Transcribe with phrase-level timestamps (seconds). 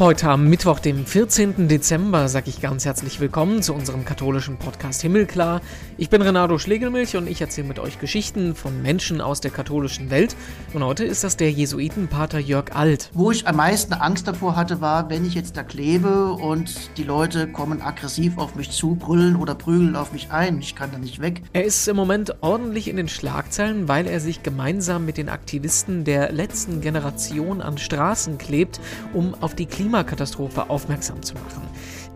[0.00, 1.68] Heute am Mittwoch, dem 14.
[1.68, 5.60] Dezember, sage ich ganz herzlich willkommen zu unserem katholischen Podcast Himmelklar.
[5.98, 10.08] Ich bin Renato Schlegelmilch und ich erzähle mit euch Geschichten von Menschen aus der katholischen
[10.08, 10.36] Welt.
[10.72, 13.10] Und heute ist das der Jesuitenpater Jörg Alt.
[13.12, 17.04] Wo ich am meisten Angst davor hatte, war, wenn ich jetzt da klebe und die
[17.04, 20.60] Leute kommen aggressiv auf mich zu, brüllen oder prügeln auf mich ein.
[20.60, 21.42] Ich kann da nicht weg.
[21.52, 26.04] Er ist im Moment ordentlich in den Schlagzeilen, weil er sich gemeinsam mit den Aktivisten
[26.04, 28.80] der letzten Generation an Straßen klebt,
[29.12, 31.62] um auf die Klima Klimakatastrophe aufmerksam zu machen.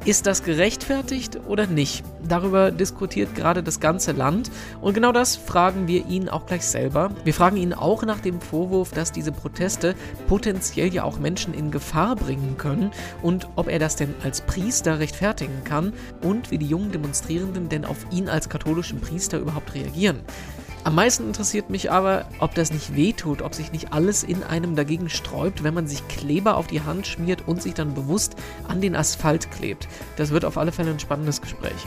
[0.04, 2.04] Ist das gerechtfertigt oder nicht?
[2.28, 7.10] Darüber diskutiert gerade das ganze Land und genau das fragen wir ihn auch gleich selber.
[7.24, 9.96] Wir fragen ihn auch nach dem Vorwurf, dass diese Proteste
[10.28, 12.92] potenziell ja auch Menschen in Gefahr bringen können
[13.22, 17.84] und ob er das denn als Priester rechtfertigen kann und wie die jungen Demonstrierenden denn
[17.84, 20.20] auf ihn als katholischen Priester überhaupt reagieren.
[20.84, 24.76] Am meisten interessiert mich aber, ob das nicht wehtut, ob sich nicht alles in einem
[24.76, 28.36] dagegen sträubt, wenn man sich Kleber auf die Hand schmiert und sich dann bewusst
[28.68, 29.88] an den Asphalt klebt.
[30.18, 31.86] Das wird auf alle Fälle ein spannendes Gespräch.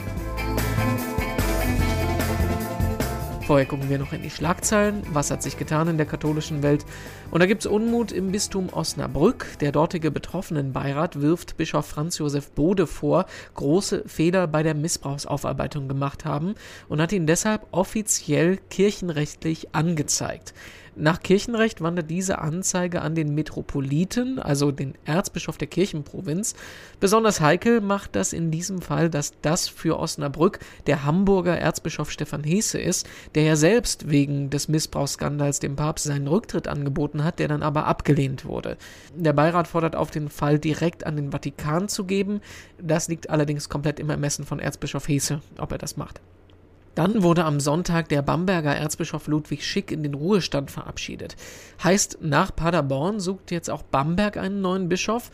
[3.47, 5.03] Vorher gucken wir noch in die Schlagzeilen.
[5.13, 6.85] Was hat sich getan in der katholischen Welt?
[7.31, 9.47] Und da gibt es Unmut im Bistum Osnabrück.
[9.61, 16.25] Der dortige Betroffenenbeirat wirft Bischof Franz Josef Bode vor, große Fehler bei der Missbrauchsaufarbeitung gemacht
[16.25, 16.55] haben
[16.89, 20.53] und hat ihn deshalb offiziell kirchenrechtlich angezeigt.
[20.99, 26.55] Nach Kirchenrecht wandert diese Anzeige an den Metropoliten, also den Erzbischof der Kirchenprovinz.
[26.99, 32.43] Besonders heikel macht das in diesem Fall, dass das für Osnabrück der Hamburger Erzbischof Stefan
[32.43, 37.47] Hesse ist, der ja selbst wegen des Missbrauchsskandals dem Papst seinen Rücktritt angeboten hat, der
[37.47, 38.75] dann aber abgelehnt wurde.
[39.15, 42.41] Der Beirat fordert auf, den Fall direkt an den Vatikan zu geben.
[42.81, 46.21] Das liegt allerdings komplett im Ermessen von Erzbischof Hesse, ob er das macht.
[46.97, 51.35] Dann wurde am Sonntag der Bamberger Erzbischof Ludwig Schick in den Ruhestand verabschiedet.
[51.83, 55.29] Heißt, nach Paderborn sucht jetzt auch Bamberg einen neuen Bischof.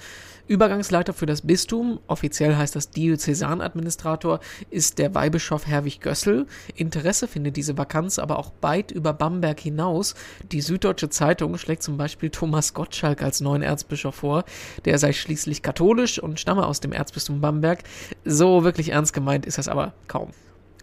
[0.47, 6.47] Übergangsleiter für das Bistum, offiziell heißt das Diözesanadministrator, ist der Weihbischof Herwig Gössel.
[6.75, 10.15] Interesse findet diese Vakanz aber auch weit über Bamberg hinaus.
[10.51, 14.43] Die Süddeutsche Zeitung schlägt zum Beispiel Thomas Gottschalk als neuen Erzbischof vor.
[14.83, 17.83] Der sei schließlich katholisch und stamme aus dem Erzbistum Bamberg.
[18.25, 20.31] So wirklich ernst gemeint ist das aber kaum.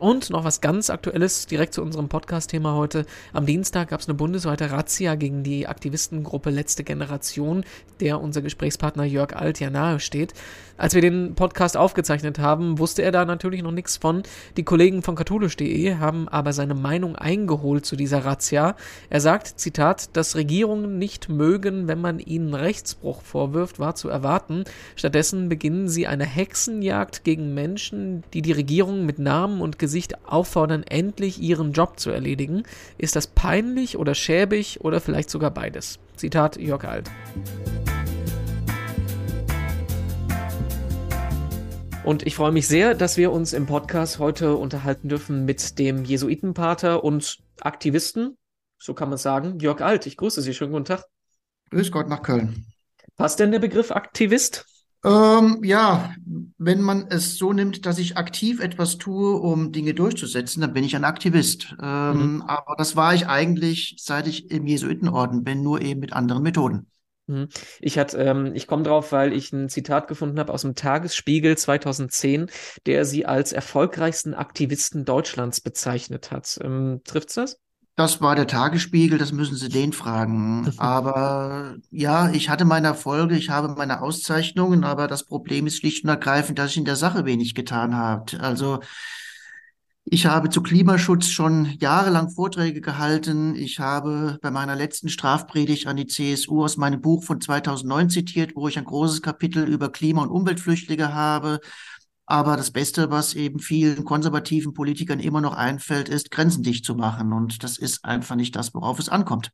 [0.00, 3.05] Und noch was ganz Aktuelles direkt zu unserem Podcast-Thema heute.
[3.34, 7.65] Am Dienstag gab es eine bundesweite Razzia gegen die Aktivistengruppe Letzte Generation,
[8.00, 10.33] der unser Gesprächspartner Jörg Alt ja nahe steht.
[10.78, 14.22] Als wir den Podcast aufgezeichnet haben, wusste er da natürlich noch nichts von.
[14.56, 18.77] Die Kollegen von katholisch.de haben aber seine Meinung eingeholt zu dieser Razzia.
[19.10, 24.65] Er sagt, Zitat, dass Regierungen nicht mögen, wenn man ihnen Rechtsbruch vorwirft, war zu erwarten.
[24.97, 29.90] Stattdessen beginnen sie eine Hexenjagd gegen Menschen, die die Regierung mit Namen und Gesicht
[30.25, 32.62] auffordern, endlich ihren Job zu erledigen.
[32.99, 35.99] Ist das peinlich oder schäbig oder vielleicht sogar beides?
[36.17, 37.11] Zitat Jörg Alt.
[42.05, 46.05] Und ich freue mich sehr, dass wir uns im Podcast heute unterhalten dürfen mit dem
[46.05, 48.39] Jesuitenpater und Aktivisten,
[48.78, 50.07] so kann man sagen, Jörg Alt.
[50.07, 50.55] Ich grüße Sie.
[50.55, 51.05] Schönen guten Tag.
[51.71, 52.67] Grüß Gott nach Köln.
[53.17, 54.65] Passt denn der Begriff Aktivist?
[55.03, 56.15] Ähm, ja,
[56.59, 60.84] wenn man es so nimmt, dass ich aktiv etwas tue, um Dinge durchzusetzen, dann bin
[60.84, 61.75] ich ein Aktivist.
[61.83, 62.43] Ähm, mhm.
[62.43, 66.87] Aber das war ich eigentlich, seit ich im Jesuitenorden bin, nur eben mit anderen Methoden.
[67.28, 67.49] Mhm.
[67.81, 72.50] Ich, ähm, ich komme drauf, weil ich ein Zitat gefunden habe aus dem Tagesspiegel 2010,
[72.84, 76.59] der sie als erfolgreichsten Aktivisten Deutschlands bezeichnet hat.
[76.62, 77.59] Ähm, trifft's das?
[78.00, 80.72] Das war der Tagesspiegel, das müssen Sie den fragen.
[80.78, 86.05] Aber ja, ich hatte meine Erfolge, ich habe meine Auszeichnungen, aber das Problem ist schlicht
[86.05, 88.41] und ergreifend, dass ich in der Sache wenig getan habe.
[88.41, 88.81] Also
[90.05, 93.55] ich habe zu Klimaschutz schon jahrelang Vorträge gehalten.
[93.55, 98.53] Ich habe bei meiner letzten Strafpredigt an die CSU aus meinem Buch von 2009 zitiert,
[98.56, 101.60] wo ich ein großes Kapitel über Klima- und Umweltflüchtlinge habe.
[102.30, 106.94] Aber das Beste, was eben vielen konservativen Politikern immer noch einfällt, ist, Grenzen dicht zu
[106.94, 107.32] machen.
[107.32, 109.50] Und das ist einfach nicht das, worauf es ankommt.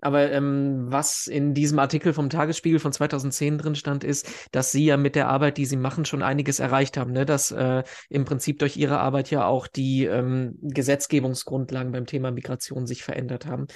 [0.00, 4.86] Aber ähm, was in diesem Artikel vom Tagesspiegel von 2010 drin stand, ist, dass Sie
[4.86, 7.12] ja mit der Arbeit, die Sie machen, schon einiges erreicht haben.
[7.12, 7.26] Ne?
[7.26, 12.86] Dass äh, im Prinzip durch Ihre Arbeit ja auch die ähm, Gesetzgebungsgrundlagen beim Thema Migration
[12.86, 13.66] sich verändert haben.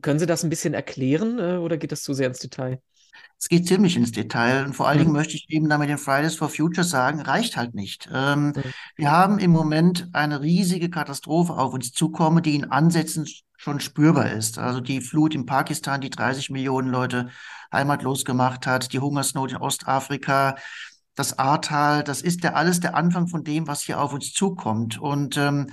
[0.00, 2.80] Können Sie das ein bisschen erklären äh, oder geht das zu sehr ins Detail?
[3.38, 5.16] Es geht ziemlich ins Detail und vor allen Dingen mhm.
[5.16, 8.08] möchte ich eben damit den Fridays for Future sagen, reicht halt nicht.
[8.12, 8.52] Ähm.
[8.96, 13.26] Wir haben im Moment eine riesige Katastrophe auf uns zukommen, die in Ansätzen
[13.56, 14.58] schon spürbar ist.
[14.58, 17.30] Also die Flut in Pakistan, die 30 Millionen Leute
[17.72, 20.56] heimatlos gemacht hat, die Hungersnot in Ostafrika,
[21.14, 24.98] das Ahrtal, das ist ja alles der Anfang von dem, was hier auf uns zukommt.
[24.98, 25.68] Und ähm,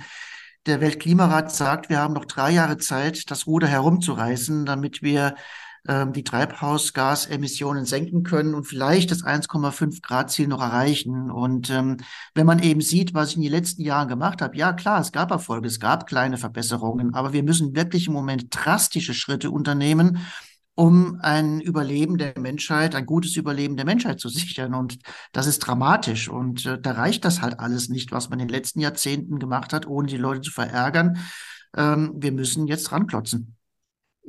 [0.66, 5.34] der Weltklimarat sagt, wir haben noch drei Jahre Zeit, das Ruder herumzureißen, damit wir
[5.88, 11.30] ähm, die Treibhausgasemissionen senken können und vielleicht das 1,5 Grad Ziel noch erreichen.
[11.30, 11.98] Und ähm,
[12.34, 15.12] wenn man eben sieht, was ich in den letzten Jahren gemacht habe, ja klar, es
[15.12, 20.18] gab Erfolge, es gab kleine Verbesserungen, aber wir müssen wirklich im Moment drastische Schritte unternehmen,
[20.74, 24.74] um ein Überleben der Menschheit, ein gutes Überleben der Menschheit zu sichern.
[24.74, 24.98] Und
[25.32, 26.28] das ist dramatisch.
[26.28, 29.72] Und äh, da reicht das halt alles nicht, was man in den letzten Jahrzehnten gemacht
[29.72, 31.18] hat, ohne die Leute zu verärgern.
[31.76, 33.56] Ähm, wir müssen jetzt ranklotzen.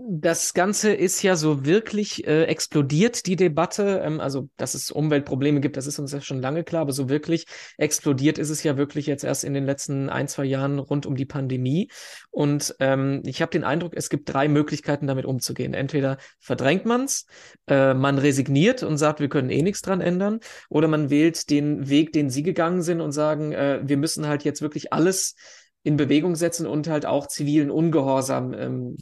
[0.09, 4.01] Das Ganze ist ja so wirklich äh, explodiert, die Debatte.
[4.03, 7.07] Ähm, also, dass es Umweltprobleme gibt, das ist uns ja schon lange klar, aber so
[7.07, 7.45] wirklich
[7.77, 11.15] explodiert ist es ja wirklich jetzt erst in den letzten ein, zwei Jahren rund um
[11.15, 11.89] die Pandemie.
[12.31, 15.73] Und ähm, ich habe den Eindruck, es gibt drei Möglichkeiten, damit umzugehen.
[15.73, 17.27] Entweder verdrängt man's,
[17.67, 20.39] äh, man resigniert und sagt, wir können eh nichts dran ändern,
[20.69, 24.45] oder man wählt den Weg, den Sie gegangen sind und sagen, äh, wir müssen halt
[24.45, 25.35] jetzt wirklich alles
[25.83, 28.97] in Bewegung setzen und halt auch zivilen Ungehorsam ähm,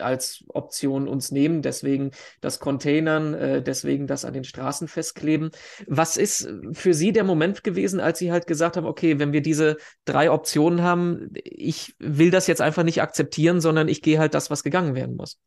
[0.00, 2.10] als Option uns nehmen, deswegen
[2.40, 5.50] das Containern, äh, deswegen das an den Straßen festkleben.
[5.86, 9.42] Was ist für Sie der Moment gewesen, als Sie halt gesagt haben, okay, wenn wir
[9.42, 14.34] diese drei Optionen haben, ich will das jetzt einfach nicht akzeptieren, sondern ich gehe halt
[14.34, 15.38] das, was gegangen werden muss?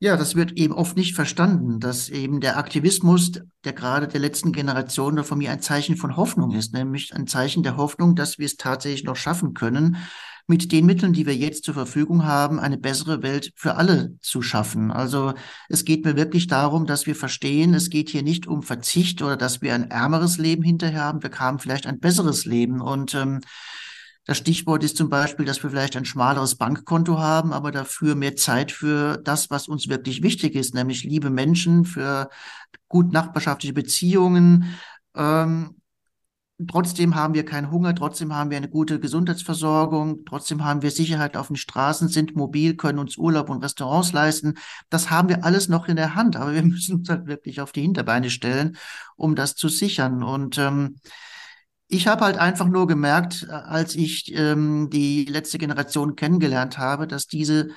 [0.00, 3.32] Ja, das wird eben oft nicht verstanden, dass eben der Aktivismus,
[3.64, 7.62] der gerade der letzten Generation von mir ein Zeichen von Hoffnung ist, nämlich ein Zeichen
[7.62, 9.96] der Hoffnung, dass wir es tatsächlich noch schaffen können,
[10.46, 14.42] mit den Mitteln, die wir jetzt zur Verfügung haben, eine bessere Welt für alle zu
[14.42, 14.90] schaffen.
[14.90, 15.32] Also
[15.68, 19.36] es geht mir wirklich darum, dass wir verstehen, es geht hier nicht um Verzicht oder
[19.36, 21.22] dass wir ein ärmeres Leben hinterher haben.
[21.22, 22.82] Wir haben vielleicht ein besseres Leben.
[22.82, 23.40] Und ähm,
[24.26, 28.36] das Stichwort ist zum Beispiel, dass wir vielleicht ein schmaleres Bankkonto haben, aber dafür mehr
[28.36, 32.28] Zeit für das, was uns wirklich wichtig ist, nämlich liebe Menschen, für
[32.88, 34.76] gut nachbarschaftliche Beziehungen,
[35.14, 35.76] ähm,
[36.68, 41.36] Trotzdem haben wir keinen Hunger, trotzdem haben wir eine gute Gesundheitsversorgung, trotzdem haben wir Sicherheit
[41.36, 44.54] auf den Straßen, sind mobil, können uns Urlaub und Restaurants leisten.
[44.88, 47.72] Das haben wir alles noch in der Hand, aber wir müssen uns halt wirklich auf
[47.72, 48.76] die Hinterbeine stellen,
[49.16, 50.22] um das zu sichern.
[50.22, 51.00] Und ähm,
[51.88, 57.26] ich habe halt einfach nur gemerkt, als ich ähm, die letzte Generation kennengelernt habe, dass
[57.26, 57.70] diese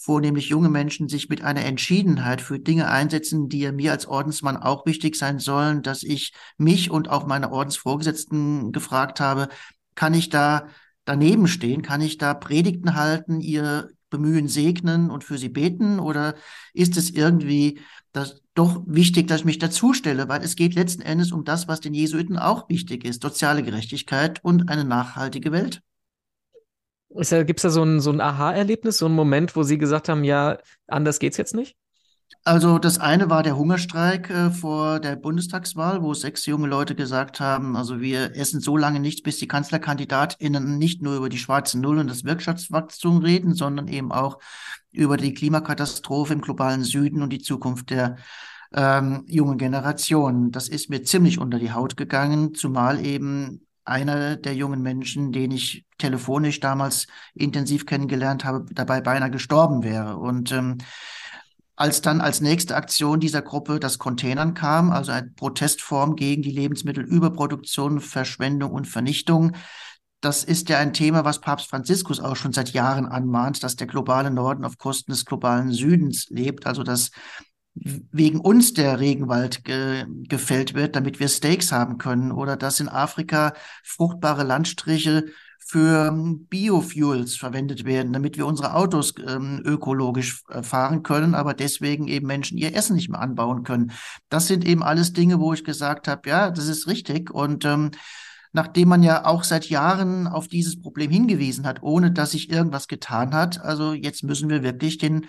[0.00, 4.86] vornehmlich junge Menschen sich mit einer Entschiedenheit für Dinge einsetzen, die mir als Ordensmann auch
[4.86, 9.48] wichtig sein sollen, dass ich mich und auch meine Ordensvorgesetzten gefragt habe,
[9.94, 10.68] kann ich da
[11.04, 11.82] daneben stehen?
[11.82, 15.98] Kann ich da Predigten halten, ihr Bemühen segnen und für sie beten?
[15.98, 16.34] Oder
[16.72, 17.80] ist es irgendwie
[18.12, 20.28] das doch wichtig, dass ich mich dazustelle?
[20.28, 24.42] Weil es geht letzten Endes um das, was den Jesuiten auch wichtig ist, soziale Gerechtigkeit
[24.42, 25.82] und eine nachhaltige Welt.
[27.10, 30.22] Gibt es da so ein, so ein Aha-Erlebnis, so ein Moment, wo Sie gesagt haben,
[30.22, 31.76] ja, anders geht's jetzt nicht?
[32.44, 37.38] Also das eine war der Hungerstreik äh, vor der Bundestagswahl, wo sechs junge Leute gesagt
[37.40, 41.78] haben, also wir essen so lange nicht, bis die Kanzlerkandidatinnen nicht nur über die schwarze
[41.78, 44.38] Null und das Wirtschaftswachstum reden, sondern eben auch
[44.92, 48.16] über die Klimakatastrophe im globalen Süden und die Zukunft der
[48.72, 50.50] ähm, jungen Generation.
[50.50, 55.50] Das ist mir ziemlich unter die Haut gegangen, zumal eben einer der jungen Menschen, den
[55.50, 60.16] ich telefonisch damals intensiv kennengelernt habe, dabei beinahe gestorben wäre.
[60.16, 60.78] Und ähm,
[61.76, 66.50] als dann als nächste Aktion dieser Gruppe das Containern kam, also eine Protestform gegen die
[66.52, 69.52] Lebensmittelüberproduktion, Verschwendung und Vernichtung,
[70.20, 73.86] das ist ja ein Thema, was Papst Franziskus auch schon seit Jahren anmahnt, dass der
[73.86, 77.10] globale Norden auf Kosten des globalen Südens lebt, also dass
[77.74, 82.88] wegen uns der Regenwald ge gefällt wird, damit wir Steaks haben können oder dass in
[82.88, 85.26] Afrika fruchtbare Landstriche
[85.70, 91.54] für ähm, Biofuels verwendet werden, damit wir unsere Autos ähm, ökologisch äh, fahren können, aber
[91.54, 93.92] deswegen eben Menschen ihr Essen nicht mehr anbauen können.
[94.30, 97.92] Das sind eben alles Dinge, wo ich gesagt habe, ja, das ist richtig und ähm,
[98.52, 102.88] nachdem man ja auch seit Jahren auf dieses Problem hingewiesen hat, ohne dass sich irgendwas
[102.88, 103.60] getan hat.
[103.60, 105.26] Also jetzt müssen wir wirklich den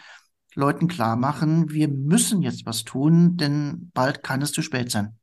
[0.56, 5.18] Leuten klar machen, wir müssen jetzt was tun, denn bald kann es zu spät sein.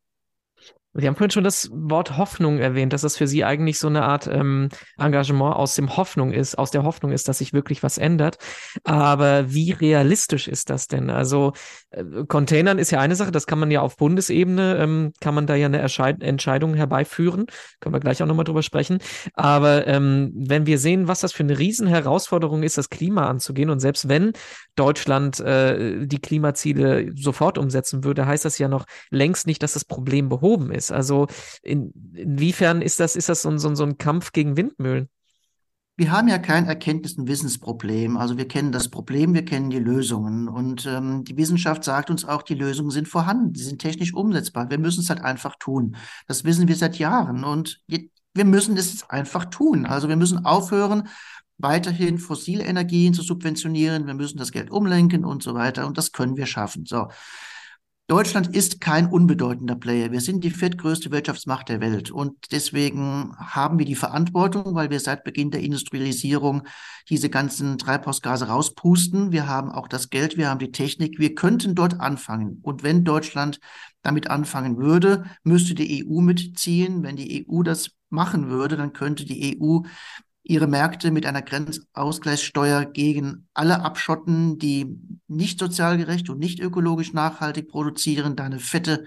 [0.99, 4.03] Sie haben vorhin schon das Wort Hoffnung erwähnt, dass das für Sie eigentlich so eine
[4.03, 7.99] Art ähm, Engagement aus dem Hoffnung ist, aus der Hoffnung ist, dass sich wirklich was
[7.99, 8.39] ändert.
[8.83, 11.09] Aber wie realistisch ist das denn?
[11.11, 11.53] Also
[11.91, 15.47] äh, Containern ist ja eine Sache, das kann man ja auf Bundesebene, ähm, kann man
[15.47, 17.47] da ja eine Erscheid Entscheidung herbeiführen.
[17.79, 18.99] Können wir gleich auch nochmal drüber sprechen.
[19.35, 23.79] Aber ähm, wenn wir sehen, was das für eine Riesenherausforderung ist, das Klima anzugehen und
[23.79, 24.33] selbst wenn
[24.75, 29.85] Deutschland äh, die Klimaziele sofort umsetzen würde, heißt das ja noch längst nicht, dass das
[29.85, 30.93] Problem behoben ist ist.
[30.93, 31.27] Also
[31.63, 35.09] in, inwiefern ist das, ist das so, so, so ein Kampf gegen Windmühlen?
[35.97, 38.17] Wir haben ja kein Erkenntnis- und Wissensproblem.
[38.17, 40.49] Also wir kennen das Problem, wir kennen die Lösungen.
[40.49, 44.71] Und ähm, die Wissenschaft sagt uns auch, die Lösungen sind vorhanden, sie sind technisch umsetzbar.
[44.71, 45.97] Wir müssen es halt einfach tun.
[46.29, 47.43] Das wissen wir seit Jahren.
[47.43, 49.87] Und wir müssen es einfach tun.
[49.87, 51.09] Also wir müssen aufhören,
[51.57, 54.07] weiterhin fossile Energien zu subventionieren.
[54.07, 55.85] Wir müssen das Geld umlenken und so weiter.
[55.85, 56.87] Und das können wir schaffen.
[56.87, 57.09] So.
[58.11, 60.11] Deutschland ist kein unbedeutender Player.
[60.11, 62.11] Wir sind die viertgrößte Wirtschaftsmacht der Welt.
[62.11, 66.63] Und deswegen haben wir die Verantwortung, weil wir seit Beginn der Industrialisierung
[67.11, 69.31] diese ganzen Treibhausgase rauspusten.
[69.31, 71.19] Wir haben auch das Geld, wir haben die Technik.
[71.19, 72.61] Wir könnten dort anfangen.
[72.63, 73.61] Und wenn Deutschland
[74.01, 77.03] damit anfangen würde, müsste die EU mitziehen.
[77.03, 79.81] Wenn die EU das machen würde, dann könnte die EU
[80.43, 87.13] ihre Märkte mit einer Grenzausgleichssteuer gegen alle abschotten, die nicht sozial gerecht und nicht ökologisch
[87.13, 89.05] nachhaltig produzieren, da eine fette,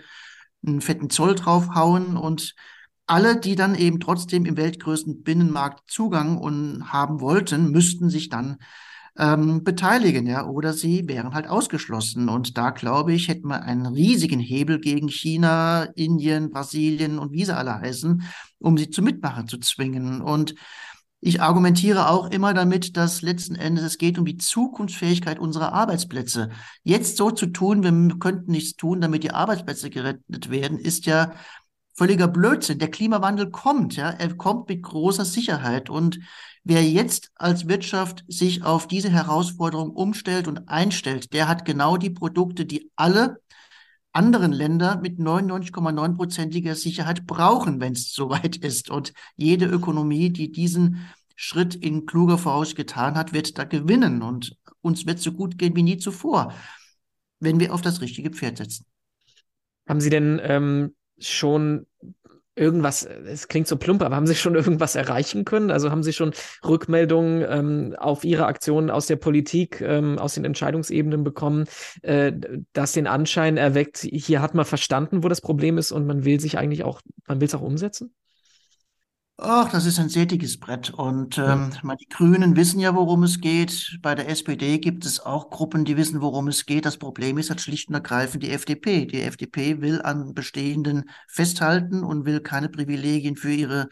[0.66, 2.54] einen fetten Zoll draufhauen und
[3.08, 8.58] alle, die dann eben trotzdem im weltgrößten Binnenmarkt Zugang und haben wollten, müssten sich dann
[9.18, 12.30] ähm, beteiligen, ja, oder sie wären halt ausgeschlossen.
[12.30, 17.44] Und da glaube ich, hätten wir einen riesigen Hebel gegen China, Indien, Brasilien und wie
[17.44, 18.24] sie alle heißen,
[18.60, 20.22] um sie zu Mitmachen zu zwingen.
[20.22, 20.56] Und
[21.24, 26.50] ich argumentiere auch immer damit, dass letzten Endes es geht um die Zukunftsfähigkeit unserer Arbeitsplätze.
[26.84, 31.34] Jetzt so zu tun, wir könnten nichts tun, damit die Arbeitsplätze gerettet werden, ist ja
[31.94, 32.80] völliger Blödsinn.
[32.80, 35.92] Der Klimawandel kommt, ja, er kommt mit großer Sicherheit.
[35.92, 36.20] Und
[36.64, 42.10] wer jetzt als Wirtschaft sich auf diese Herausforderung umstellt und einstellt, der hat genau die
[42.10, 43.38] Produkte, die alle
[44.14, 48.90] anderen Länder mit 99,9-prozentiger Sicherheit brauchen, wenn es soweit ist.
[48.90, 54.22] Und jede Ökonomie, die diesen Schritt in kluger Voraus getan hat, wird da gewinnen.
[54.22, 56.54] Und uns wird so gut gehen wie nie zuvor,
[57.40, 58.86] wenn wir auf das richtige Pferd setzen.
[59.88, 61.88] Haben Sie denn ähm, schon
[62.56, 65.72] irgendwas, es klingt so plump, aber haben Sie schon irgendwas erreichen können?
[65.72, 66.34] Also haben Sie schon
[66.66, 71.66] Rückmeldungen ähm, auf Ihre Aktionen aus der Politik, ähm, aus den Entscheidungsebenen bekommen,
[72.02, 72.34] äh,
[72.74, 76.40] das den Anschein erweckt, hier hat man verstanden, wo das Problem ist und man will
[76.40, 78.14] sich eigentlich auch, man will es auch umsetzen?
[79.44, 80.92] Ach, das ist ein dickes Brett.
[80.92, 81.96] Und ähm, ja.
[81.96, 83.98] die Grünen wissen ja, worum es geht.
[84.04, 86.86] Bei der SPD gibt es auch Gruppen, die wissen, worum es geht.
[86.86, 89.08] Das Problem ist halt schlicht und ergreifend die FDP.
[89.08, 93.90] Die FDP will an Bestehenden festhalten und will keine Privilegien für ihre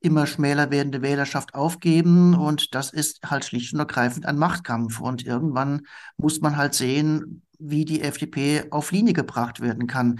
[0.00, 2.34] immer schmäler werdende Wählerschaft aufgeben.
[2.34, 4.98] Und das ist halt schlicht und ergreifend ein Machtkampf.
[5.00, 5.82] Und irgendwann
[6.16, 10.18] muss man halt sehen, wie die FDP auf Linie gebracht werden kann.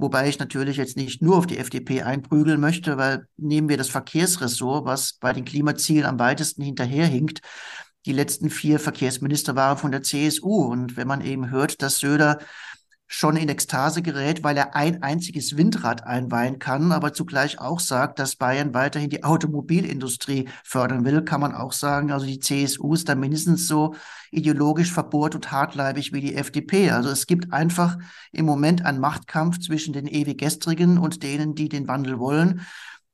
[0.00, 3.90] Wobei ich natürlich jetzt nicht nur auf die FDP einprügeln möchte, weil nehmen wir das
[3.90, 7.42] Verkehrsressort, was bei den Klimazielen am weitesten hinterherhinkt.
[8.06, 10.64] Die letzten vier Verkehrsminister waren von der CSU.
[10.64, 12.38] Und wenn man eben hört, dass Söder
[13.12, 18.20] schon in Ekstase gerät, weil er ein einziges Windrad einweihen kann, aber zugleich auch sagt,
[18.20, 23.08] dass Bayern weiterhin die Automobilindustrie fördern will, kann man auch sagen, also die CSU ist
[23.08, 23.96] da mindestens so
[24.30, 26.92] ideologisch verbohrt und hartleibig wie die FDP.
[26.92, 27.98] Also es gibt einfach
[28.30, 32.60] im Moment einen Machtkampf zwischen den ewig Gestrigen und denen, die den Wandel wollen.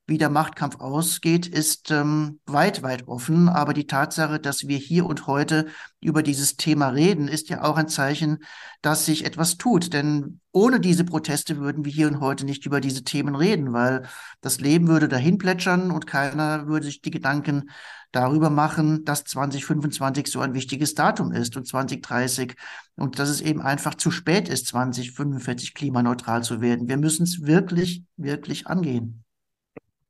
[0.09, 3.49] Wie der Machtkampf ausgeht, ist ähm, weit, weit offen.
[3.49, 5.67] Aber die Tatsache, dass wir hier und heute
[5.99, 8.37] über dieses Thema reden, ist ja auch ein Zeichen,
[8.81, 9.91] dass sich etwas tut.
[9.91, 14.07] Denn ohne diese Proteste würden wir hier und heute nicht über diese Themen reden, weil
[14.39, 17.69] das Leben würde dahin plätschern und keiner würde sich die Gedanken
[18.13, 22.55] darüber machen, dass 2025 so ein wichtiges Datum ist und 2030
[22.95, 26.87] und dass es eben einfach zu spät ist, 2045 klimaneutral zu werden.
[26.87, 29.25] Wir müssen es wirklich, wirklich angehen.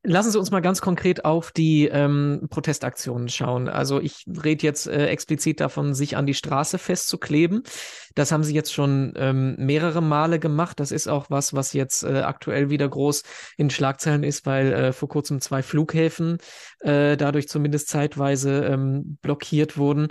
[0.10, 3.68] Lassen Sie uns mal ganz konkret auf die ähm, Protestaktionen schauen.
[3.68, 7.64] Also ich rede jetzt äh, explizit davon, sich an die Straße festzukleben.
[8.16, 10.80] Das haben Sie jetzt schon ähm, mehrere Male gemacht.
[10.80, 13.24] Das ist auch was, was jetzt äh, aktuell wieder groß
[13.58, 16.38] in Schlagzeilen ist, weil äh, vor kurzem zwei Flughäfen
[16.80, 20.08] äh, dadurch zumindest zeitweise ähm, blockiert wurden.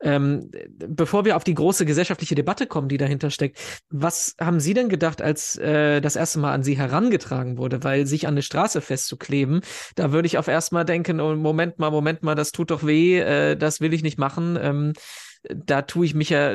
[0.00, 3.58] Ähm, bevor wir auf die große gesellschaftliche Debatte kommen, die dahinter steckt,
[3.90, 7.82] was haben Sie denn gedacht, als äh, das erste Mal an Sie herangetragen wurde?
[7.84, 9.60] Weil sich an eine Straße festzukleben,
[9.96, 13.18] da würde ich auf erstmal denken, oh, Moment mal, Moment mal, das tut doch weh,
[13.18, 14.58] äh, das will ich nicht machen.
[14.60, 14.92] Ähm,
[15.42, 16.52] da tue ich mich ja,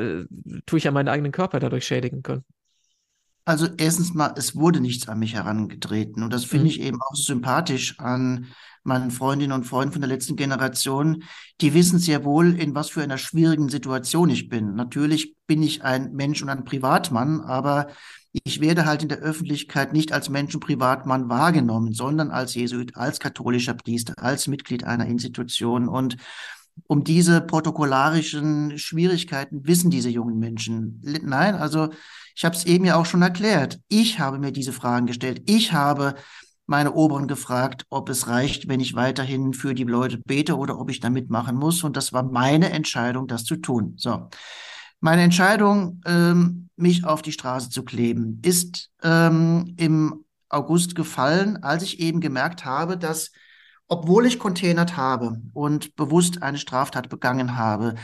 [0.66, 2.44] tue ich ja meinen eigenen Körper dadurch schädigen können.
[3.46, 6.70] Also erstens mal, es wurde nichts an mich herangetreten und das finde mhm.
[6.72, 8.48] ich eben auch sympathisch an
[8.84, 11.24] meinen Freundinnen und Freunden von der letzten Generation,
[11.62, 14.76] die wissen sehr wohl, in was für einer schwierigen Situation ich bin.
[14.76, 17.88] Natürlich bin ich ein Mensch und ein Privatmann, aber
[18.32, 22.96] ich werde halt in der Öffentlichkeit nicht als Mensch und Privatmann wahrgenommen, sondern als Jesuit,
[22.98, 25.88] als katholischer Priester, als Mitglied einer Institution.
[25.88, 26.18] Und
[26.88, 31.02] um diese protokollarischen Schwierigkeiten wissen diese jungen Menschen.
[31.04, 31.90] Nein, also
[32.36, 33.80] ich habe es eben ja auch schon erklärt.
[33.88, 35.44] Ich habe mir diese Fragen gestellt.
[35.46, 36.16] Ich habe
[36.66, 40.90] meine Oberen gefragt, ob es reicht, wenn ich weiterhin für die Leute bete oder ob
[40.90, 41.84] ich da mitmachen muss.
[41.84, 43.94] Und das war meine Entscheidung, das zu tun.
[43.98, 44.30] So.
[45.00, 51.84] Meine Entscheidung, ähm, mich auf die Straße zu kleben, ist ähm, im August gefallen, als
[51.84, 53.32] ich eben gemerkt habe, dass
[53.88, 57.96] obwohl ich containert habe und bewusst eine Straftat begangen habe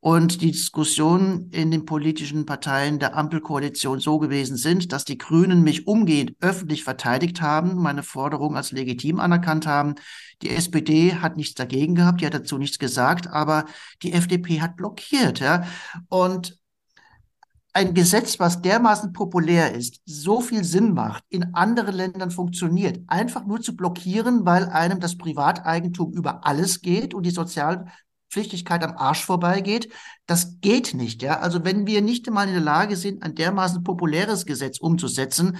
[0.00, 5.64] und die Diskussionen in den politischen Parteien der Ampelkoalition so gewesen sind, dass die Grünen
[5.64, 9.96] mich umgehend öffentlich verteidigt haben, meine Forderung als legitim anerkannt haben.
[10.42, 13.64] Die SPD hat nichts dagegen gehabt, die hat dazu nichts gesagt, aber
[14.02, 15.66] die FDP hat blockiert, ja.
[16.08, 16.56] Und
[17.76, 23.44] ein Gesetz, was dermaßen populär ist, so viel Sinn macht, in anderen Ländern funktioniert, einfach
[23.44, 29.22] nur zu blockieren, weil einem das Privateigentum über alles geht und die Sozialpflichtigkeit am Arsch
[29.26, 29.92] vorbeigeht,
[30.24, 31.20] das geht nicht.
[31.22, 31.40] Ja?
[31.40, 35.58] Also wenn wir nicht einmal in der Lage sind, ein dermaßen populäres Gesetz umzusetzen,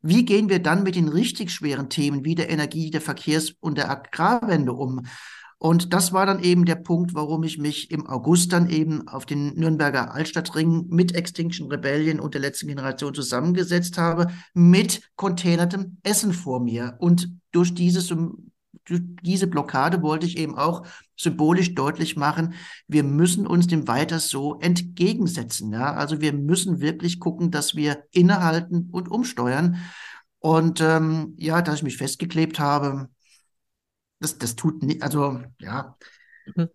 [0.00, 3.76] wie gehen wir dann mit den richtig schweren Themen wie der Energie, der Verkehrs- und
[3.76, 5.02] der Agrarwende um?
[5.62, 9.26] Und das war dann eben der Punkt, warum ich mich im August dann eben auf
[9.26, 16.32] den Nürnberger Altstadtring mit Extinction Rebellion und der letzten Generation zusammengesetzt habe, mit containertem Essen
[16.32, 16.96] vor mir.
[16.98, 18.10] Und durch dieses
[18.88, 22.54] diese Blockade wollte ich eben auch symbolisch deutlich machen,
[22.88, 25.74] wir müssen uns dem weiter so entgegensetzen.
[25.74, 25.92] Ja?
[25.92, 29.76] Also wir müssen wirklich gucken, dass wir innehalten und umsteuern.
[30.38, 33.10] Und ähm, ja, dass ich mich festgeklebt habe,
[34.20, 35.96] das, das tut nicht, also ja.
[36.54, 36.68] Mhm.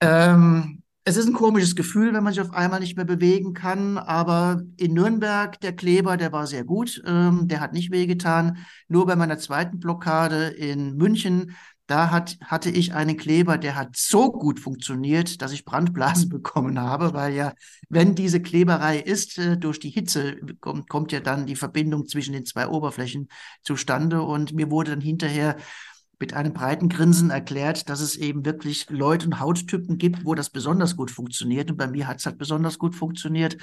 [0.00, 3.98] Ähm, es ist ein komisches Gefühl, wenn man sich auf einmal nicht mehr bewegen kann,
[3.98, 8.64] aber in Nürnberg, der Kleber, der war sehr gut, ähm, der hat nicht wehgetan.
[8.88, 11.54] Nur bei meiner zweiten Blockade in München,
[11.86, 16.80] da hat, hatte ich einen Kleber, der hat so gut funktioniert, dass ich Brandblasen bekommen
[16.80, 17.52] habe, weil ja,
[17.90, 22.32] wenn diese Kleberei ist, äh, durch die Hitze kommt, kommt ja dann die Verbindung zwischen
[22.32, 23.28] den zwei Oberflächen
[23.62, 25.56] zustande und mir wurde dann hinterher
[26.24, 30.48] mit einem breiten Grinsen erklärt, dass es eben wirklich Leute und Hauttypen gibt, wo das
[30.48, 31.70] besonders gut funktioniert.
[31.70, 33.58] Und bei mir hat es halt besonders gut funktioniert.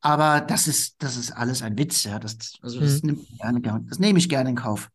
[0.00, 2.20] Aber das ist, das ist alles ein Witz, ja.
[2.20, 3.26] Das, also das, hm.
[3.40, 4.88] gerne, das nehme ich gerne in Kauf.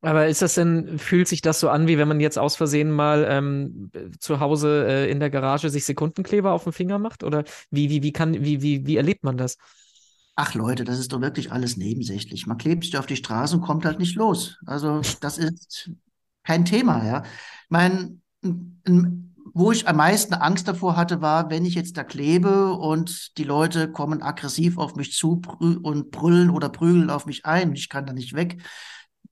[0.00, 2.90] Aber ist das denn, fühlt sich das so an, wie wenn man jetzt aus Versehen
[2.90, 7.22] mal ähm, zu Hause äh, in der Garage sich Sekundenkleber auf den Finger macht?
[7.22, 9.58] Oder wie, wie, wie kann, wie, wie, wie erlebt man das?
[10.40, 12.46] Ach Leute, das ist doch wirklich alles nebensächlich.
[12.46, 14.56] Man klebt sich auf die Straße und kommt halt nicht los.
[14.66, 15.90] Also das ist
[16.44, 17.24] kein Thema, ja.
[17.68, 18.22] Mein,
[19.52, 23.42] wo ich am meisten Angst davor hatte, war, wenn ich jetzt da klebe und die
[23.42, 27.74] Leute kommen aggressiv auf mich zu und brüllen oder prügeln auf mich ein.
[27.74, 28.62] Ich kann da nicht weg.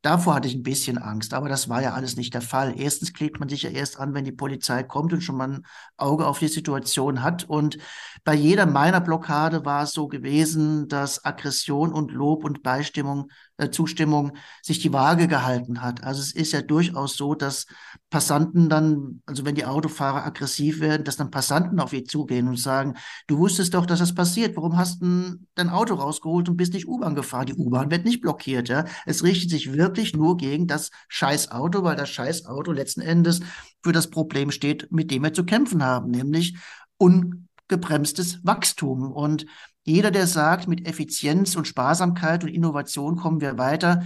[0.06, 2.78] Davor hatte ich ein bisschen Angst, aber das war ja alles nicht der Fall.
[2.78, 5.66] Erstens klebt man sich ja erst an, wenn die Polizei kommt und schon mal ein
[5.96, 7.42] Auge auf die Situation hat.
[7.42, 7.78] Und
[8.22, 13.32] bei jeder meiner Blockade war es so gewesen, dass Aggression und Lob und Beistimmung
[13.70, 16.04] Zustimmung sich die Waage gehalten hat.
[16.04, 17.66] Also es ist ja durchaus so, dass
[18.10, 22.58] Passanten dann, also wenn die Autofahrer aggressiv werden, dass dann Passanten auf sie zugehen und
[22.58, 22.94] sagen,
[23.26, 24.56] du wusstest doch, dass das passiert.
[24.56, 27.46] Warum hast du dein Auto rausgeholt und bist nicht U-Bahn gefahren?
[27.46, 28.68] Die U-Bahn wird nicht blockiert.
[28.68, 28.84] Ja?
[29.06, 33.40] Es richtet sich wirklich nur gegen das Scheißauto, weil das Scheißauto letzten Endes
[33.82, 36.56] für das Problem steht, mit dem wir zu kämpfen haben, nämlich
[36.98, 39.12] ungebremstes Wachstum.
[39.12, 39.46] Und
[39.86, 44.02] jeder, der sagt, mit Effizienz und Sparsamkeit und Innovation kommen wir weiter,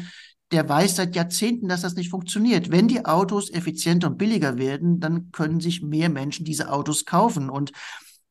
[0.53, 2.71] der weiß seit Jahrzehnten, dass das nicht funktioniert.
[2.71, 7.49] Wenn die Autos effizienter und billiger werden, dann können sich mehr Menschen diese Autos kaufen.
[7.49, 7.73] Und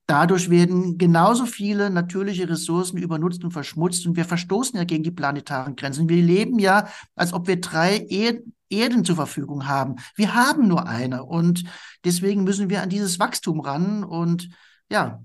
[0.05, 4.05] dadurch werden genauso viele natürliche Ressourcen übernutzt und verschmutzt.
[4.05, 6.09] Und wir verstoßen ja gegen die planetaren Grenzen.
[6.09, 9.95] Wir leben ja, als ob wir drei er Erden zur Verfügung haben.
[10.15, 11.23] Wir haben nur eine.
[11.23, 11.63] Und
[12.05, 14.03] deswegen müssen wir an dieses Wachstum ran.
[14.03, 14.49] Und
[14.91, 15.23] ja,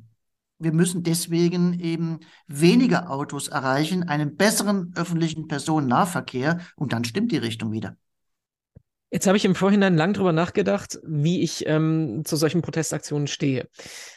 [0.59, 7.38] wir müssen deswegen eben weniger Autos erreichen, einen besseren öffentlichen Personennahverkehr und dann stimmt die
[7.38, 7.97] Richtung wieder.
[9.11, 13.69] Jetzt habe ich im Vorhinein lang drüber nachgedacht, wie ich ähm, zu solchen Protestaktionen stehe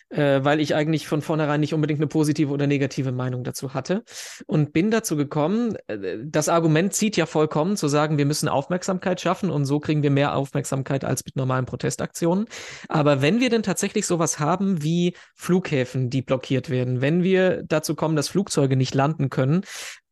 [0.10, 4.04] äh, weil ich eigentlich von vornherein nicht unbedingt eine positive oder negative Meinung dazu hatte.
[4.46, 9.22] Und bin dazu gekommen, äh, das Argument zieht ja vollkommen, zu sagen, wir müssen Aufmerksamkeit
[9.22, 12.46] schaffen und so kriegen wir mehr Aufmerksamkeit als mit normalen Protestaktionen.
[12.88, 17.96] Aber wenn wir denn tatsächlich sowas haben wie Flughäfen, die blockiert werden, wenn wir dazu
[17.96, 19.64] kommen, dass Flugzeuge nicht landen können,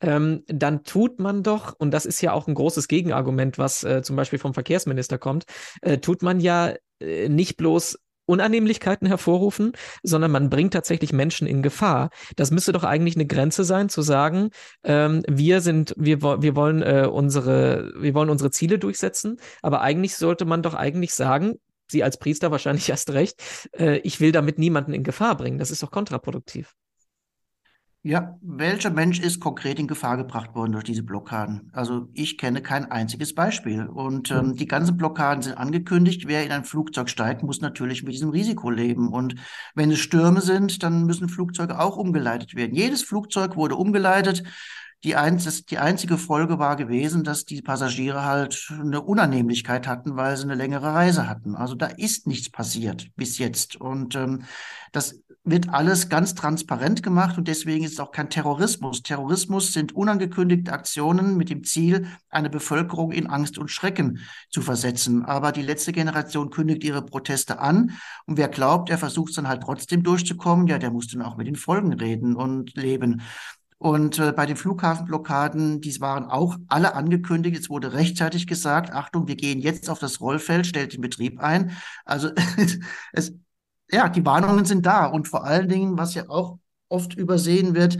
[0.01, 4.01] ähm, dann tut man doch, und das ist ja auch ein großes Gegenargument, was äh,
[4.01, 5.45] zum Beispiel vom Verkehrsminister kommt,
[5.81, 11.61] äh, tut man ja äh, nicht bloß Unannehmlichkeiten hervorrufen, sondern man bringt tatsächlich Menschen in
[11.61, 12.09] Gefahr.
[12.35, 14.49] Das müsste doch eigentlich eine Grenze sein, zu sagen,
[14.83, 20.15] ähm, wir sind, wir, wir wollen äh, unsere, wir wollen unsere Ziele durchsetzen, aber eigentlich
[20.15, 21.55] sollte man doch eigentlich sagen,
[21.87, 23.41] Sie als Priester wahrscheinlich erst recht,
[23.77, 25.59] äh, ich will damit niemanden in Gefahr bringen.
[25.59, 26.73] Das ist doch kontraproduktiv.
[28.07, 31.71] Ja, welcher Mensch ist konkret in Gefahr gebracht worden durch diese Blockaden?
[31.73, 33.87] Also ich kenne kein einziges Beispiel.
[33.87, 36.27] Und ähm, die ganzen Blockaden sind angekündigt.
[36.27, 39.11] Wer in ein Flugzeug steigt, muss natürlich mit diesem Risiko leben.
[39.11, 39.33] Und
[39.73, 42.75] wenn es Stürme sind, dann müssen Flugzeuge auch umgeleitet werden.
[42.75, 44.43] Jedes Flugzeug wurde umgeleitet.
[45.03, 50.37] Die, einz die einzige Folge war gewesen, dass die Passagiere halt eine Unannehmlichkeit hatten, weil
[50.37, 51.55] sie eine längere Reise hatten.
[51.55, 53.75] Also da ist nichts passiert bis jetzt.
[53.75, 54.43] Und ähm,
[54.91, 59.03] das wird alles ganz transparent gemacht und deswegen ist es auch kein Terrorismus.
[59.03, 65.23] Terrorismus sind unangekündigte Aktionen mit dem Ziel, eine Bevölkerung in Angst und Schrecken zu versetzen.
[65.23, 67.91] Aber die letzte Generation kündigt ihre Proteste an
[68.25, 71.37] und wer glaubt, er versucht es dann halt trotzdem durchzukommen, ja, der muss dann auch
[71.37, 73.21] mit den Folgen reden und leben.
[73.77, 77.59] Und äh, bei den Flughafenblockaden, die waren auch alle angekündigt.
[77.59, 81.71] Es wurde rechtzeitig gesagt, Achtung, wir gehen jetzt auf das Rollfeld, stellt den Betrieb ein.
[82.05, 82.31] Also
[83.11, 83.33] es,
[83.91, 85.05] ja, die Warnungen sind da.
[85.05, 87.97] Und vor allen Dingen, was ja auch oft übersehen wird,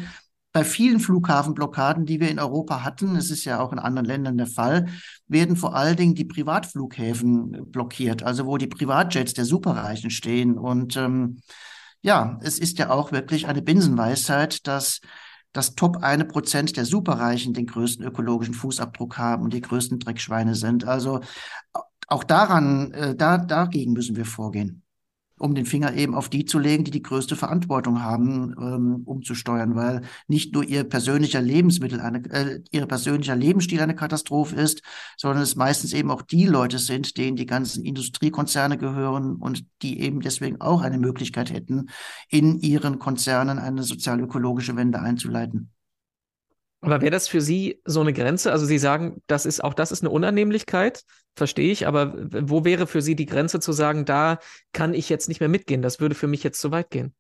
[0.52, 4.38] bei vielen Flughafenblockaden, die wir in Europa hatten, es ist ja auch in anderen Ländern
[4.38, 4.88] der Fall,
[5.28, 10.58] werden vor allen Dingen die Privatflughäfen blockiert, also wo die Privatjets der Superreichen stehen.
[10.58, 11.42] Und ähm,
[12.02, 15.02] ja, es ist ja auch wirklich eine Binsenweisheit, dass
[15.52, 20.56] das Top eine Prozent der Superreichen den größten ökologischen Fußabdruck haben und die größten Dreckschweine
[20.56, 20.86] sind.
[20.86, 21.20] Also
[22.08, 24.85] auch daran, äh, da, dagegen müssen wir vorgehen
[25.38, 29.76] um den Finger eben auf die zu legen, die die größte Verantwortung haben, ähm, umzusteuern,
[29.76, 34.82] weil nicht nur ihr persönlicher Lebensmittel, eine, äh, ihr persönlicher Lebensstil eine Katastrophe ist,
[35.18, 40.00] sondern es meistens eben auch die Leute sind, denen die ganzen Industriekonzerne gehören und die
[40.00, 41.88] eben deswegen auch eine Möglichkeit hätten,
[42.30, 45.75] in ihren Konzernen eine sozial-ökologische Wende einzuleiten.
[46.86, 48.52] Aber wäre das für Sie so eine Grenze?
[48.52, 51.04] Also Sie sagen, das ist auch das ist eine Unannehmlichkeit,
[51.36, 54.38] verstehe ich, aber wo wäre für Sie die Grenze zu sagen, da
[54.72, 57.16] kann ich jetzt nicht mehr mitgehen, das würde für mich jetzt zu weit gehen?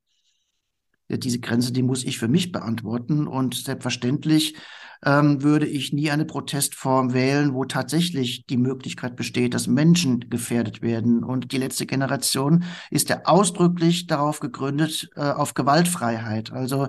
[1.07, 4.55] Ja, diese Grenze, die muss ich für mich beantworten und selbstverständlich
[5.03, 10.81] ähm, würde ich nie eine Protestform wählen, wo tatsächlich die Möglichkeit besteht, dass Menschen gefährdet
[10.81, 11.23] werden.
[11.23, 16.51] Und die letzte Generation ist ja ausdrücklich darauf gegründet, äh, auf Gewaltfreiheit.
[16.51, 16.87] Also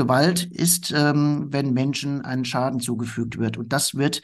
[0.00, 3.58] Gewalt ist, ähm, wenn Menschen einen Schaden zugefügt wird.
[3.58, 4.22] Und das wird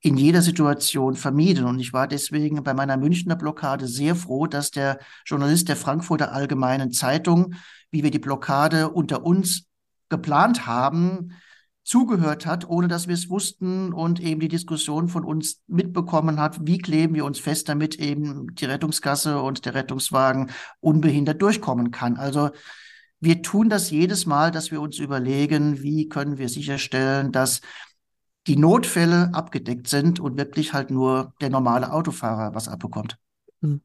[0.00, 1.66] in jeder Situation vermieden.
[1.66, 6.32] Und ich war deswegen bei meiner Münchner Blockade sehr froh, dass der Journalist der Frankfurter
[6.32, 7.54] Allgemeinen Zeitung,
[7.90, 9.66] wie wir die Blockade unter uns
[10.08, 11.32] geplant haben,
[11.84, 16.66] zugehört hat, ohne dass wir es wussten und eben die Diskussion von uns mitbekommen hat,
[16.66, 22.16] wie kleben wir uns fest, damit eben die Rettungsgasse und der Rettungswagen unbehindert durchkommen kann.
[22.16, 22.50] Also
[23.20, 27.60] wir tun das jedes Mal, dass wir uns überlegen, wie können wir sicherstellen, dass
[28.46, 33.18] die Notfälle abgedeckt sind und wirklich halt nur der normale Autofahrer was abbekommt.
[33.62, 33.82] Hm.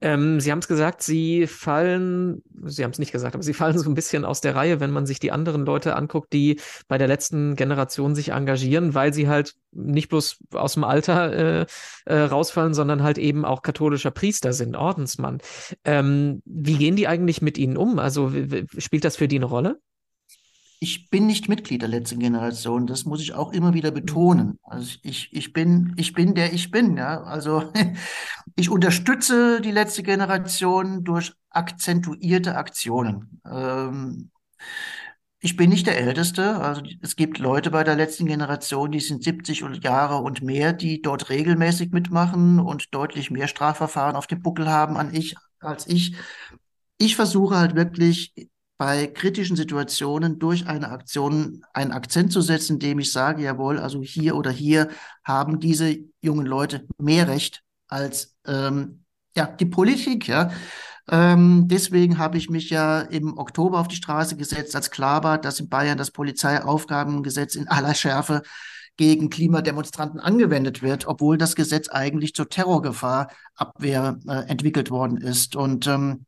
[0.00, 3.78] Ähm, Sie haben es gesagt, Sie fallen, Sie haben es nicht gesagt, aber Sie fallen
[3.78, 6.96] so ein bisschen aus der Reihe, wenn man sich die anderen Leute anguckt, die bei
[6.96, 11.66] der letzten Generation sich engagieren, weil sie halt nicht bloß aus dem Alter äh,
[12.06, 15.38] äh, rausfallen, sondern halt eben auch katholischer Priester sind, Ordensmann.
[15.84, 17.98] Ähm, wie gehen die eigentlich mit Ihnen um?
[17.98, 18.32] Also
[18.78, 19.78] spielt das für die eine Rolle?
[20.82, 22.88] ich bin nicht Mitglied der letzten Generation.
[22.88, 24.58] Das muss ich auch immer wieder betonen.
[24.64, 26.96] Also ich, ich bin, ich bin der ich bin.
[26.96, 27.22] Ja?
[27.22, 27.72] Also
[28.56, 33.40] ich unterstütze die letzte Generation durch akzentuierte Aktionen.
[33.44, 34.30] Ähm,
[35.44, 36.56] ich bin nicht der Älteste.
[36.60, 41.02] Also es gibt Leute bei der letzten Generation, die sind 70 Jahre und mehr, die
[41.02, 46.14] dort regelmäßig mitmachen und deutlich mehr Strafverfahren auf dem Buckel haben an ich, als ich.
[46.98, 48.32] Ich versuche halt wirklich
[48.78, 54.00] bei kritischen Situationen durch eine Aktion einen Akzent zu setzen, indem ich sage, jawohl, also
[54.02, 54.90] hier oder hier
[55.24, 59.04] haben diese jungen Leute mehr Recht als ähm,
[59.36, 60.50] ja, die Politik, ja.
[61.10, 65.38] Ähm, deswegen habe ich mich ja im Oktober auf die Straße gesetzt, als klar war,
[65.38, 68.42] dass in Bayern das Polizeiaufgabengesetz in aller Schärfe
[68.96, 75.56] gegen Klimademonstranten angewendet wird, obwohl das Gesetz eigentlich zur Terrorgefahrabwehr äh, entwickelt worden ist.
[75.56, 76.26] Und ähm,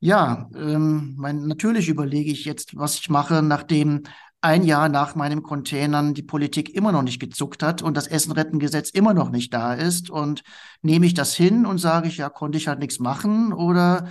[0.00, 4.02] ja, ähm, mein, natürlich überlege ich jetzt, was ich mache, nachdem
[4.40, 8.90] ein Jahr nach meinem Containern die Politik immer noch nicht gezuckt hat und das Essenrettengesetz
[8.90, 10.10] immer noch nicht da ist.
[10.10, 10.42] Und
[10.82, 14.08] nehme ich das hin und sage ich, ja, konnte ich halt nichts machen oder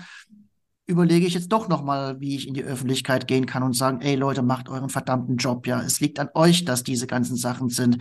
[0.86, 4.16] überlege ich jetzt doch nochmal, wie ich in die Öffentlichkeit gehen kann und sagen, ey
[4.16, 5.82] Leute, macht euren verdammten Job, ja.
[5.82, 7.98] Es liegt an euch, dass diese ganzen Sachen sind.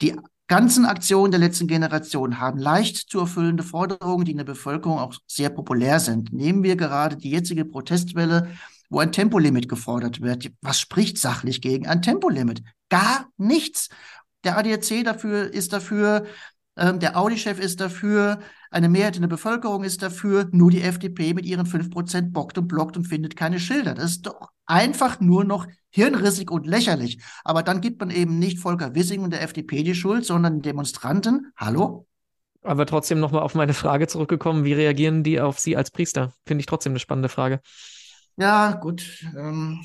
[0.00, 0.14] Die
[0.48, 5.14] ganzen Aktionen der letzten Generation haben leicht zu erfüllende Forderungen, die in der Bevölkerung auch
[5.26, 6.32] sehr populär sind.
[6.32, 8.50] Nehmen wir gerade die jetzige Protestwelle,
[8.92, 10.52] wo ein Tempolimit gefordert wird.
[10.60, 12.62] Was spricht sachlich gegen ein Tempolimit?
[12.90, 13.88] Gar nichts.
[14.44, 16.26] Der ADAC dafür ist dafür,
[16.76, 21.32] ähm, der Audi-Chef ist dafür, eine Mehrheit in der Bevölkerung ist dafür, nur die FDP
[21.32, 23.94] mit ihren 5% bockt und blockt und findet keine Schilder.
[23.94, 27.18] Das ist doch einfach nur noch hirnrissig und lächerlich.
[27.44, 31.52] Aber dann gibt man eben nicht Volker Wissing und der FDP die Schuld, sondern Demonstranten.
[31.56, 32.06] Hallo?
[32.62, 36.32] Aber trotzdem nochmal auf meine Frage zurückgekommen, wie reagieren die auf Sie als Priester?
[36.46, 37.60] Finde ich trotzdem eine spannende Frage.
[38.36, 39.24] Ja, gut.
[39.36, 39.82] Ähm,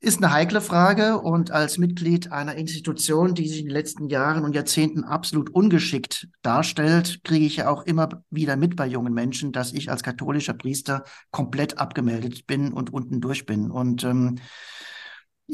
[0.00, 4.44] ist eine heikle Frage und als Mitglied einer Institution, die sich in den letzten Jahren
[4.44, 9.52] und Jahrzehnten absolut ungeschickt darstellt, kriege ich ja auch immer wieder mit bei jungen Menschen,
[9.52, 13.70] dass ich als katholischer Priester komplett abgemeldet bin und unten durch bin.
[13.70, 14.40] Und ähm,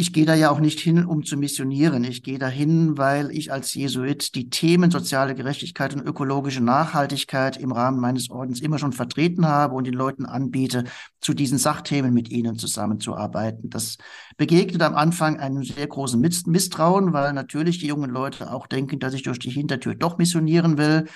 [0.00, 2.04] ich gehe da ja auch nicht hin, um zu missionieren.
[2.04, 7.72] Ich gehe dahin, weil ich als Jesuit die Themen soziale Gerechtigkeit und ökologische Nachhaltigkeit im
[7.72, 10.84] Rahmen meines Ordens immer schon vertreten habe und den Leuten anbiete,
[11.20, 13.70] zu diesen Sachthemen mit ihnen zusammenzuarbeiten.
[13.70, 13.96] Das
[14.36, 19.14] begegnet am Anfang einem sehr großen Misstrauen, weil natürlich die jungen Leute auch denken, dass
[19.14, 21.08] ich durch die Hintertür doch missionieren will.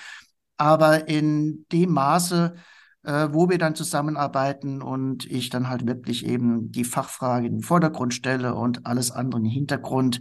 [0.57, 2.55] Aber in dem Maße,
[3.03, 7.63] äh, wo wir dann zusammenarbeiten und ich dann halt wirklich eben die Fachfrage in den
[7.63, 10.19] Vordergrund stelle und alles andere im Hintergrund,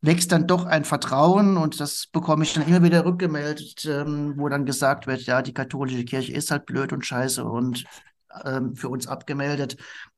[0.00, 4.48] wächst dann doch ein Vertrauen und das bekomme ich dann immer wieder rückgemeldet, ähm, wo
[4.48, 7.84] dann gesagt wird, ja, die katholische Kirche ist halt blöd und scheiße und
[8.44, 9.76] ähm, für uns abgemeldet.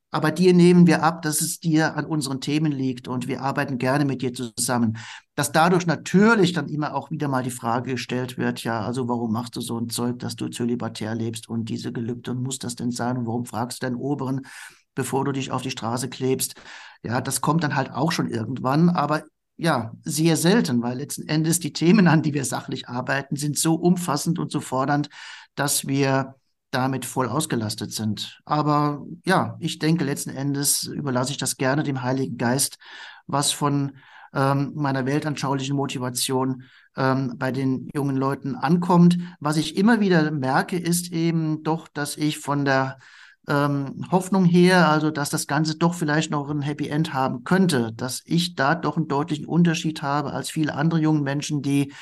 [0.09, 3.77] Aber dir nehmen wir ab, dass es dir an unseren Themen liegt und wir arbeiten
[3.77, 4.97] gerne mit dir zusammen.
[5.35, 9.33] Dass dadurch natürlich dann immer auch wieder mal die Frage gestellt wird, ja, also warum
[9.33, 12.75] machst du so ein Zeug, dass du zölibatär lebst und diese Gelübde und muss das
[12.75, 14.47] denn sein und warum fragst du deinen Oberen,
[14.95, 16.55] bevor du dich auf die Straße klebst?
[17.03, 19.23] Ja, das kommt dann halt auch schon irgendwann, aber
[19.57, 23.73] ja, sehr selten, weil letzten Endes die Themen, an die wir sachlich arbeiten, sind so
[23.75, 25.09] umfassend und so fordernd,
[25.55, 26.35] dass wir
[26.71, 28.39] damit voll ausgelastet sind.
[28.45, 32.77] Aber ja, ich denke, letzten Endes überlasse ich das gerne dem Heiligen Geist,
[33.25, 33.93] was von
[34.33, 36.63] ähm, meiner weltanschaulichen Motivation
[36.95, 39.17] ähm, bei den jungen Leuten ankommt.
[39.39, 42.99] Was ich immer wieder merke, ist eben doch, dass ich von der
[43.47, 47.93] ähm, Hoffnung her, also dass das Ganze doch vielleicht noch ein Happy End haben könnte,
[47.93, 51.93] dass ich da doch einen deutlichen Unterschied habe als viele andere jungen Menschen, die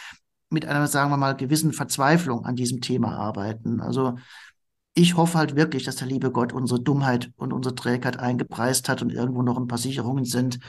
[0.50, 3.82] mit einer, sagen wir mal, gewissen Verzweiflung an diesem Thema arbeiten.
[3.82, 4.16] Also
[4.96, 9.02] ich hoffe halt wirklich, dass der liebe Gott unsere Dummheit und unsere Trägheit eingepreist hat
[9.02, 10.60] und irgendwo noch ein paar Sicherungen sind,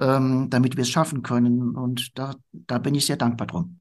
[0.00, 1.76] ähm, damit wir es schaffen können.
[1.76, 3.78] Und da, da bin ich sehr dankbar drum.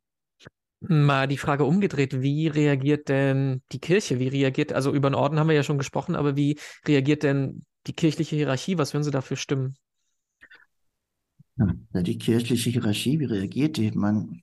[0.82, 4.20] Mal die Frage umgedreht, wie reagiert denn die Kirche?
[4.20, 7.66] Wie reagiert, also über den Orden haben wir ja schon gesprochen, aber wie reagiert denn
[7.88, 8.78] die kirchliche Hierarchie?
[8.78, 9.76] Was würden Sie dafür stimmen?
[11.58, 13.92] Ja, die kirchliche Hierarchie, wie reagiert die?
[13.92, 14.42] Man,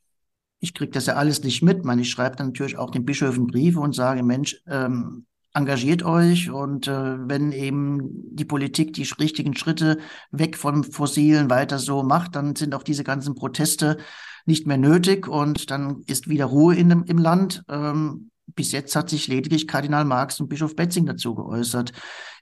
[0.61, 1.85] ich kriege das ja alles nicht mit.
[1.85, 6.51] Man, ich schreibe dann natürlich auch den Bischöfen Briefe und sage, Mensch, ähm, engagiert euch
[6.51, 9.99] und äh, wenn eben die Politik die richtigen Schritte
[10.31, 13.99] weg vom Fossilen weiter so macht, dann sind auch diese ganzen Proteste
[14.47, 17.65] nicht mehr nötig und dann ist wieder Ruhe in dem, im Land.
[17.69, 21.93] Ähm, bis jetzt hat sich lediglich Kardinal Marx und Bischof Betzing dazu geäußert.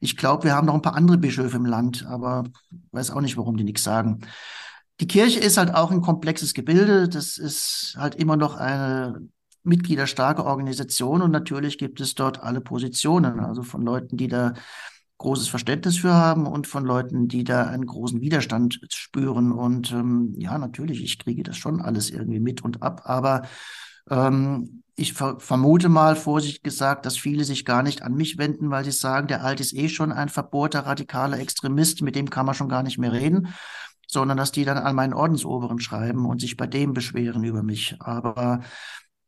[0.00, 2.44] Ich glaube, wir haben noch ein paar andere Bischöfe im Land, aber
[2.92, 4.20] weiß auch nicht, warum die nichts sagen.
[5.00, 7.09] Die Kirche ist halt auch ein komplexes Gebilde.
[7.09, 9.28] Das ist halt immer noch eine
[9.62, 14.54] mitgliederstarke Organisation und natürlich gibt es dort alle Positionen, also von Leuten, die da
[15.18, 19.50] großes Verständnis für haben und von Leuten, die da einen großen Widerstand spüren.
[19.50, 23.42] Und ähm, ja, natürlich, ich kriege das schon alles irgendwie mit und ab, aber
[24.11, 28.70] ähm, ich ver vermute mal, vorsichtig gesagt, dass viele sich gar nicht an mich wenden,
[28.70, 32.46] weil sie sagen, der Alte ist eh schon ein verbohrter, radikaler Extremist, mit dem kann
[32.46, 33.48] man schon gar nicht mehr reden
[34.07, 37.97] sondern dass die dann an meinen Ordensoberen schreiben und sich bei dem beschweren über mich.
[38.01, 38.61] Aber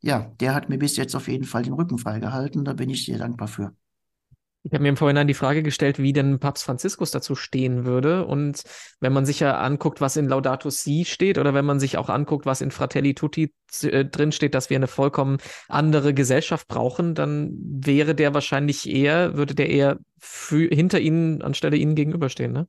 [0.01, 2.63] ja, der hat mir bis jetzt auf jeden Fall den Rücken freigehalten.
[2.63, 3.73] Da bin ich sehr dankbar für.
[4.63, 8.25] Ich habe mir im Vorhinein die Frage gestellt, wie denn Papst Franziskus dazu stehen würde.
[8.25, 8.63] Und
[8.99, 12.09] wenn man sich ja anguckt, was in Laudato Si steht, oder wenn man sich auch
[12.09, 15.37] anguckt, was in Fratelli Tutti äh, drin steht, dass wir eine vollkommen
[15.69, 21.77] andere Gesellschaft brauchen, dann wäre der wahrscheinlich eher, würde der eher für, hinter Ihnen anstelle
[21.77, 22.67] Ihnen gegenüberstehen, ne?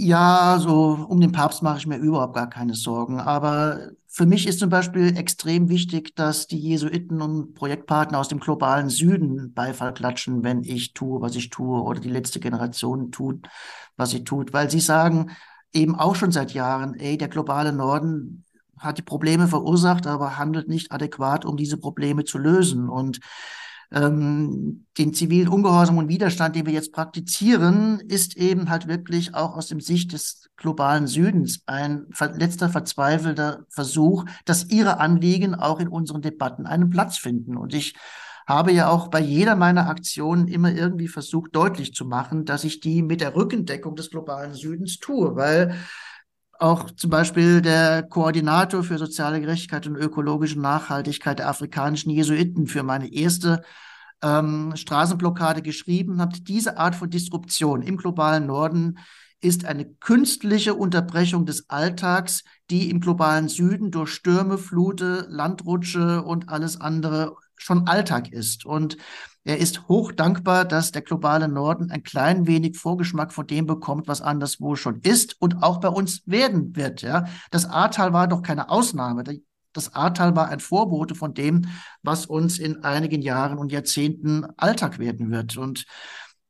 [0.00, 3.18] Ja, so um den Papst mache ich mir überhaupt gar keine Sorgen.
[3.18, 8.38] Aber für mich ist zum Beispiel extrem wichtig, dass die Jesuiten und Projektpartner aus dem
[8.38, 13.48] globalen Süden Beifall klatschen, wenn ich tue, was ich tue, oder die letzte Generation tut,
[13.96, 14.52] was sie tut.
[14.52, 15.32] Weil sie sagen
[15.72, 18.44] eben auch schon seit Jahren, ey, der globale Norden
[18.78, 22.88] hat die Probleme verursacht, aber handelt nicht adäquat, um diese Probleme zu lösen.
[22.88, 23.18] Und
[23.90, 29.56] ähm, den zivilen Ungehorsam und Widerstand, den wir jetzt praktizieren, ist eben halt wirklich auch
[29.56, 35.88] aus dem Sicht des globalen Südens ein letzter verzweifelter Versuch, dass ihre Anliegen auch in
[35.88, 37.56] unseren Debatten einen Platz finden.
[37.56, 37.94] Und ich
[38.46, 42.80] habe ja auch bei jeder meiner Aktionen immer irgendwie versucht, deutlich zu machen, dass ich
[42.80, 45.74] die mit der Rückendeckung des globalen Südens tue, weil
[46.58, 52.82] auch zum Beispiel der Koordinator für soziale Gerechtigkeit und ökologische Nachhaltigkeit der afrikanischen Jesuiten für
[52.82, 53.62] meine erste
[54.22, 56.48] ähm, Straßenblockade geschrieben hat.
[56.48, 58.98] Diese Art von Disruption im globalen Norden
[59.40, 66.48] ist eine künstliche Unterbrechung des Alltags, die im globalen Süden durch Stürme, Flute, Landrutsche und
[66.48, 68.64] alles andere schon Alltag ist.
[68.64, 68.96] Und
[69.44, 74.08] er ist hoch dankbar, dass der globale Norden ein klein wenig Vorgeschmack von dem bekommt,
[74.08, 77.02] was anderswo schon ist und auch bei uns werden wird.
[77.02, 79.24] Ja, das Ahrtal war doch keine Ausnahme.
[79.72, 81.66] Das Ahrtal war ein Vorbote von dem,
[82.02, 85.56] was uns in einigen Jahren und Jahrzehnten Alltag werden wird.
[85.56, 85.86] Und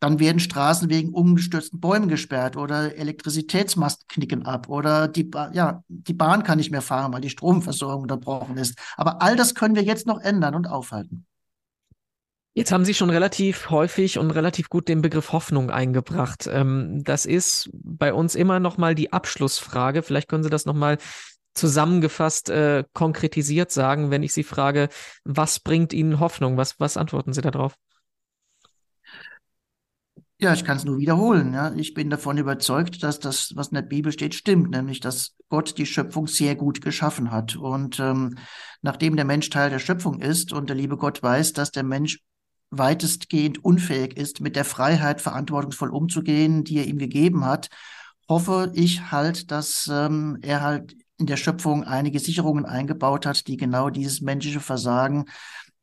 [0.01, 5.83] dann werden Straßen wegen umgestürzten Bäumen gesperrt oder Elektrizitätsmasten knicken ab oder die, ba ja,
[5.89, 8.79] die Bahn kann nicht mehr fahren, weil die Stromversorgung unterbrochen ist.
[8.97, 11.27] Aber all das können wir jetzt noch ändern und aufhalten.
[12.55, 16.49] Jetzt haben Sie schon relativ häufig und relativ gut den Begriff Hoffnung eingebracht.
[16.51, 20.03] Ähm, das ist bei uns immer noch mal die Abschlussfrage.
[20.03, 20.99] Vielleicht können Sie das noch mal
[21.55, 24.89] zusammengefasst äh, konkretisiert sagen, wenn ich Sie frage,
[25.25, 26.57] was bringt Ihnen Hoffnung?
[26.57, 27.75] Was, was antworten Sie darauf?
[30.41, 31.53] Ja, ich kann es nur wiederholen.
[31.53, 31.73] Ja.
[31.75, 35.77] Ich bin davon überzeugt, dass das, was in der Bibel steht, stimmt, nämlich dass Gott
[35.79, 37.57] die Schöpfung sehr gut geschaffen hat.
[37.57, 38.37] Und ähm,
[38.81, 42.21] nachdem der Mensch Teil der Schöpfung ist und der liebe Gott weiß, dass der Mensch
[42.71, 47.69] weitestgehend unfähig ist, mit der Freiheit verantwortungsvoll umzugehen, die er ihm gegeben hat,
[48.29, 53.57] hoffe ich halt, dass ähm, er halt in der Schöpfung einige Sicherungen eingebaut hat, die
[53.57, 55.25] genau dieses menschliche Versagen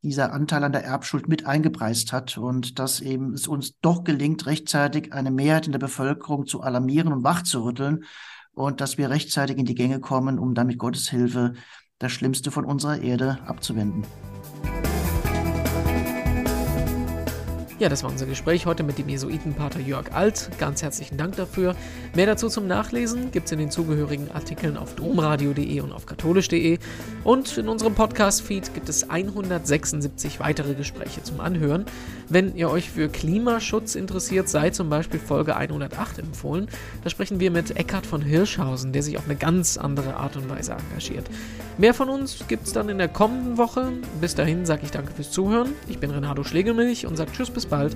[0.05, 4.45] dieser Anteil an der Erbschuld mit eingepreist hat und dass eben es uns doch gelingt,
[4.45, 8.03] rechtzeitig eine Mehrheit in der Bevölkerung zu alarmieren und wachzurütteln
[8.53, 11.53] und dass wir rechtzeitig in die Gänge kommen, um damit Gottes Hilfe
[11.97, 14.05] das Schlimmste von unserer Erde abzuwenden.
[17.77, 20.49] Ja, das war unser Gespräch heute mit dem Jesuitenpater Jörg Alt.
[20.57, 21.75] Ganz herzlichen Dank dafür.
[22.15, 26.79] Mehr dazu zum Nachlesen gibt es in den zugehörigen Artikeln auf domradio.de und auf katholisch.de.
[27.25, 31.83] Und in unserem Podcast-Feed gibt es 176 weitere Gespräche zum Anhören.
[32.29, 36.69] Wenn ihr euch für Klimaschutz interessiert, sei zum Beispiel Folge 108 empfohlen.
[37.03, 40.49] Da sprechen wir mit Eckhard von Hirschhausen, der sich auf eine ganz andere Art und
[40.49, 41.29] Weise engagiert.
[41.77, 43.91] Mehr von uns gibt es dann in der kommenden Woche.
[44.21, 45.73] Bis dahin sage ich danke fürs Zuhören.
[45.89, 47.95] Ich bin Renato Schlegelmilch und sage Tschüss bis bald.